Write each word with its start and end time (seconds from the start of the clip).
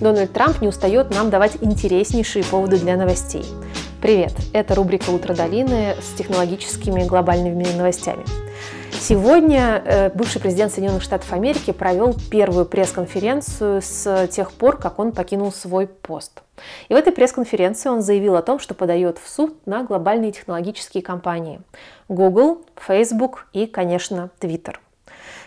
Дональд 0.00 0.32
Трамп 0.32 0.60
не 0.60 0.68
устает 0.68 1.10
нам 1.10 1.30
давать 1.30 1.58
интереснейшие 1.60 2.44
поводы 2.44 2.78
для 2.78 2.96
новостей. 2.96 3.44
Привет! 4.02 4.32
Это 4.52 4.74
рубрика 4.74 5.10
«Утро 5.10 5.34
долины» 5.34 5.96
с 6.02 6.16
технологическими 6.18 7.04
глобальными 7.04 7.64
новостями. 7.76 8.24
Сегодня 8.92 9.82
э, 9.84 10.10
бывший 10.10 10.40
президент 10.40 10.72
Соединенных 10.72 11.02
Штатов 11.02 11.32
Америки 11.32 11.72
провел 11.72 12.14
первую 12.30 12.66
пресс-конференцию 12.66 13.82
с 13.82 14.28
тех 14.28 14.52
пор, 14.52 14.78
как 14.78 14.98
он 14.98 15.12
покинул 15.12 15.52
свой 15.52 15.86
пост. 15.86 16.42
И 16.88 16.94
в 16.94 16.96
этой 16.96 17.12
пресс-конференции 17.12 17.88
он 17.88 18.02
заявил 18.02 18.36
о 18.36 18.42
том, 18.42 18.58
что 18.58 18.74
подает 18.74 19.18
в 19.18 19.28
суд 19.28 19.54
на 19.66 19.84
глобальные 19.84 20.32
технологические 20.32 21.02
компании 21.02 21.60
Google, 22.08 22.62
Facebook 22.76 23.46
и, 23.52 23.66
конечно, 23.66 24.30
Twitter. 24.40 24.76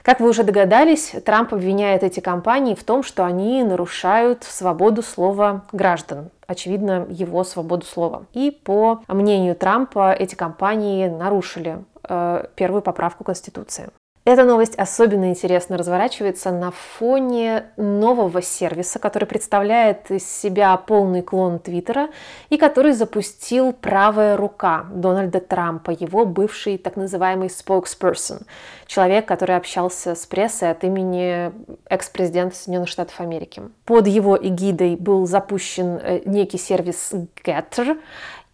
Как 0.04 0.20
вы 0.20 0.30
уже 0.30 0.44
догадались, 0.44 1.14
Трамп 1.26 1.54
обвиняет 1.54 2.04
эти 2.04 2.20
компании 2.20 2.76
в 2.76 2.84
том, 2.84 3.04
что 3.04 3.26
они 3.26 3.64
нарушают 3.64 4.44
свободу 4.44 5.02
слова 5.02 5.64
граждан. 5.72 6.30
Очевидно, 6.48 7.06
его 7.10 7.44
свободу 7.44 7.86
слова. 7.86 8.26
И 8.34 8.52
по 8.52 9.02
мнению 9.08 9.56
Трампа, 9.56 10.14
эти 10.14 10.36
компании 10.36 11.08
нарушили 11.08 11.84
э, 12.08 12.46
первую 12.56 12.82
поправку 12.82 13.24
Конституции. 13.24 13.90
Эта 14.28 14.44
новость 14.44 14.76
особенно 14.76 15.30
интересно 15.30 15.78
разворачивается 15.78 16.52
на 16.52 16.72
фоне 16.72 17.68
нового 17.78 18.42
сервиса, 18.42 19.00
который 19.00 19.24
представляет 19.24 20.12
из 20.12 20.30
себя 20.30 20.76
полный 20.76 21.22
клон 21.22 21.60
Твиттера 21.60 22.10
и 22.50 22.58
который 22.58 22.92
запустил 22.92 23.72
правая 23.72 24.36
рука 24.36 24.86
Дональда 24.92 25.40
Трампа, 25.40 25.92
его 25.92 26.26
бывший 26.26 26.78
так 26.78 26.98
называемый 26.98 27.48
spokesperson, 27.48 28.42
человек, 28.86 29.26
который 29.26 29.56
общался 29.56 30.14
с 30.14 30.26
прессой 30.26 30.72
от 30.72 30.84
имени 30.84 31.54
экс-президента 31.88 32.54
Соединенных 32.54 32.90
Штатов 32.90 33.22
Америки. 33.22 33.62
Под 33.86 34.08
его 34.08 34.38
эгидой 34.38 34.98
был 34.98 35.26
запущен 35.26 36.02
э, 36.04 36.22
некий 36.26 36.58
сервис 36.58 37.14
Getter, 37.46 37.98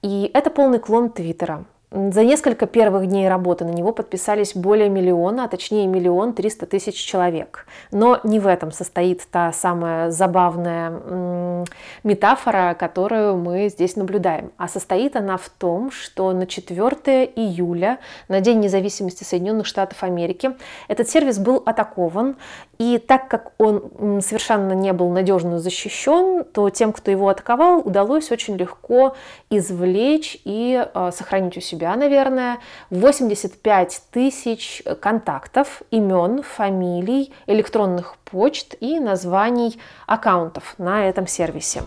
и 0.04 0.30
это 0.36 0.52
полный 0.52 0.78
клон 0.78 1.10
Твиттера. 1.10 1.66
За 1.94 2.24
несколько 2.24 2.66
первых 2.66 3.06
дней 3.06 3.30
работы 3.30 3.66
на 3.66 3.70
него 3.70 3.92
подписались 3.92 4.56
более 4.56 4.90
миллиона, 4.90 5.44
а 5.44 5.48
точнее 5.48 5.86
миллион 5.86 6.34
триста 6.34 6.66
тысяч 6.66 6.96
человек. 6.96 7.68
Но 7.92 8.20
не 8.24 8.40
в 8.40 8.48
этом 8.48 8.72
состоит 8.72 9.22
та 9.30 9.52
самая 9.52 10.10
забавная 10.10 11.64
метафора, 12.04 12.76
которую 12.80 13.38
мы 13.38 13.70
здесь 13.70 13.96
наблюдаем. 13.96 14.52
А 14.58 14.68
состоит 14.68 15.16
она 15.16 15.38
в 15.38 15.48
том, 15.50 15.92
что 15.92 16.32
на 16.32 16.48
4 16.48 17.26
июля, 17.36 18.00
на 18.28 18.42
День 18.42 18.62
независимости 18.62 19.24
Соединенных 19.24 19.68
Штатов 19.68 20.02
Америки, 20.02 20.56
этот 20.88 21.08
сервис 21.08 21.38
был 21.38 21.62
атакован. 21.64 22.38
И 22.80 22.98
так 22.98 23.28
как 23.28 23.54
он 23.60 24.20
совершенно 24.24 24.74
не 24.74 24.94
был 24.94 25.12
надежно 25.12 25.60
защищен, 25.60 26.44
то 26.44 26.72
тем, 26.72 26.92
кто 26.92 27.12
его 27.12 27.30
атаковал, 27.30 27.82
удалось 27.86 28.32
очень 28.32 28.58
легко 28.58 29.16
извлечь 29.52 30.42
и 30.44 30.84
э, 30.84 31.12
сохранить 31.14 31.56
у 31.56 31.62
себя 31.62 31.83
себя, 31.84 31.96
наверное, 31.98 32.60
85 32.92 34.04
тысяч 34.12 34.82
контактов, 35.02 35.82
имен, 35.92 36.42
фамилий, 36.42 37.34
электронных 37.46 38.16
почт 38.24 38.76
и 38.80 39.00
названий 39.00 39.78
аккаунтов 40.08 40.76
на 40.78 41.10
этом 41.10 41.28
сервисе. 41.28 41.84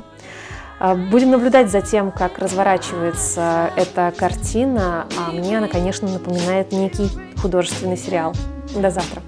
А, 0.78 0.94
будем 0.94 1.30
наблюдать 1.30 1.70
за 1.70 1.80
тем, 1.80 2.10
как 2.10 2.38
разворачивается 2.38 3.70
эта 3.76 4.12
картина, 4.14 5.06
а 5.18 5.32
мне 5.32 5.56
она, 5.56 5.68
конечно, 5.68 6.08
напоминает 6.08 6.72
некий 6.72 7.08
художественный 7.40 7.96
сериал. 7.96 8.34
До 8.74 8.90
завтра. 8.90 9.22